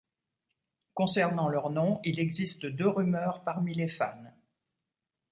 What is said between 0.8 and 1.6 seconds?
Concernant